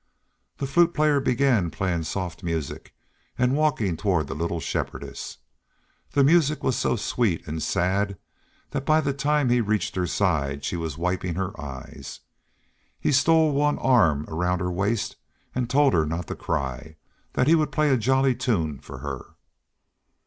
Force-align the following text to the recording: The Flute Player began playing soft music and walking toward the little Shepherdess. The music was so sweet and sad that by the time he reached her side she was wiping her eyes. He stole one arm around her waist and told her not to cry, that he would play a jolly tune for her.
The 0.57 0.65
Flute 0.65 0.95
Player 0.95 1.19
began 1.19 1.69
playing 1.69 2.05
soft 2.05 2.41
music 2.41 2.95
and 3.37 3.55
walking 3.55 3.95
toward 3.95 4.25
the 4.25 4.33
little 4.33 4.59
Shepherdess. 4.59 5.37
The 6.13 6.23
music 6.23 6.63
was 6.63 6.75
so 6.75 6.95
sweet 6.95 7.47
and 7.47 7.61
sad 7.61 8.17
that 8.71 8.83
by 8.83 8.99
the 8.99 9.13
time 9.13 9.49
he 9.49 9.61
reached 9.61 9.95
her 9.95 10.07
side 10.07 10.65
she 10.65 10.75
was 10.75 10.97
wiping 10.97 11.35
her 11.35 11.51
eyes. 11.61 12.21
He 12.99 13.11
stole 13.11 13.51
one 13.51 13.77
arm 13.77 14.25
around 14.27 14.57
her 14.57 14.71
waist 14.71 15.17
and 15.53 15.69
told 15.69 15.93
her 15.93 16.07
not 16.07 16.25
to 16.29 16.35
cry, 16.35 16.95
that 17.33 17.45
he 17.45 17.53
would 17.53 17.71
play 17.71 17.91
a 17.91 17.95
jolly 17.97 18.33
tune 18.33 18.79
for 18.79 18.97
her. 19.05 19.35